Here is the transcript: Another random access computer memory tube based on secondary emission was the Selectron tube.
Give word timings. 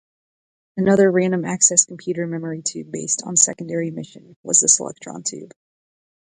Another 0.77 1.11
random 1.11 1.45
access 1.45 1.85
computer 1.85 2.25
memory 2.25 2.63
tube 2.63 2.91
based 2.91 3.21
on 3.23 3.35
secondary 3.37 3.89
emission 3.89 4.35
was 4.41 4.59
the 4.59 4.65
Selectron 4.67 5.23
tube. 5.23 5.53